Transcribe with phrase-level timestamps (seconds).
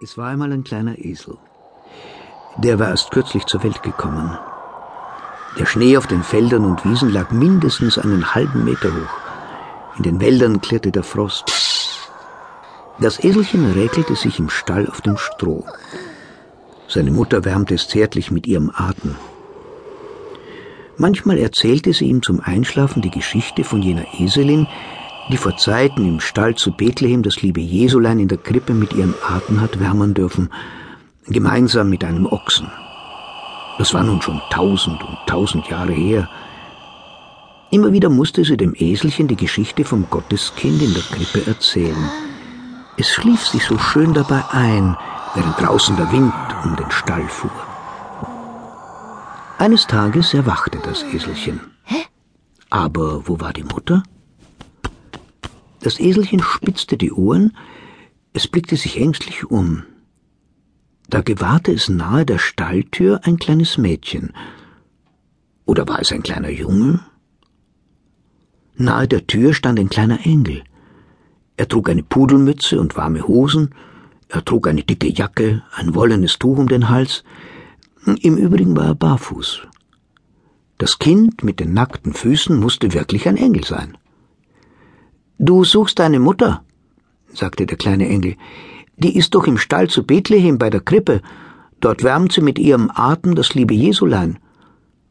[0.00, 1.38] Es war einmal ein kleiner Esel.
[2.56, 4.38] Der war erst kürzlich zur Welt gekommen.
[5.58, 9.96] Der Schnee auf den Feldern und Wiesen lag mindestens einen halben Meter hoch.
[9.96, 11.50] In den Wäldern klirrte der Frost.
[13.00, 15.64] Das Eselchen räkelte sich im Stall auf dem Stroh.
[16.86, 19.16] Seine Mutter wärmte es zärtlich mit ihrem Atem.
[20.96, 24.68] Manchmal erzählte sie ihm zum Einschlafen die Geschichte von jener Eselin,
[25.30, 29.14] die vor Zeiten im Stall zu Bethlehem das liebe Jesulein in der Krippe mit ihrem
[29.26, 30.50] Atem hat wärmen dürfen,
[31.26, 32.70] gemeinsam mit einem Ochsen.
[33.78, 36.28] Das war nun schon tausend und tausend Jahre her.
[37.70, 42.10] Immer wieder musste sie dem Eselchen die Geschichte vom Gotteskind in der Krippe erzählen.
[42.96, 44.96] Es schlief sich so schön dabei ein,
[45.34, 46.32] während draußen der Wind
[46.64, 47.50] um den Stall fuhr.
[49.58, 51.60] Eines Tages erwachte das Eselchen.
[52.70, 54.02] Aber wo war die Mutter?
[55.88, 57.56] Das Eselchen spitzte die Ohren,
[58.34, 59.84] es blickte sich ängstlich um.
[61.08, 64.34] Da gewahrte es nahe der Stalltür ein kleines Mädchen.
[65.64, 67.00] Oder war es ein kleiner Junge?
[68.76, 70.62] Nahe der Tür stand ein kleiner Engel.
[71.56, 73.74] Er trug eine Pudelmütze und warme Hosen,
[74.28, 77.24] er trug eine dicke Jacke, ein wollenes Tuch um den Hals,
[78.04, 79.62] im Übrigen war er barfuß.
[80.76, 83.96] Das Kind mit den nackten Füßen musste wirklich ein Engel sein.
[85.38, 86.64] Du suchst deine Mutter,
[87.32, 88.36] sagte der kleine Engel.
[88.96, 91.22] Die ist doch im Stall zu Bethlehem bei der Krippe.
[91.80, 94.38] Dort wärmt sie mit ihrem Atem das liebe Jesulein.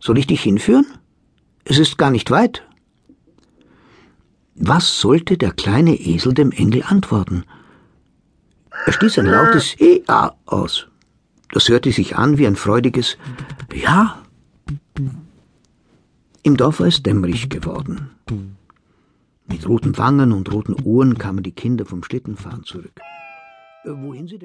[0.00, 0.86] Soll ich dich hinführen?
[1.64, 2.64] Es ist gar nicht weit.
[4.56, 7.44] Was sollte der kleine Esel dem Engel antworten?
[8.84, 10.88] Er stieß ein lautes Ea aus.
[11.52, 13.16] Das hörte sich an wie ein freudiges
[13.72, 14.22] Ja.
[16.42, 18.10] Im Dorf war es dämmerig geworden.
[19.48, 23.00] Mit roten Wangen und roten Ohren kamen die Kinder vom Schlittenfahren zurück.
[23.84, 24.44] Äh, wohin sie denn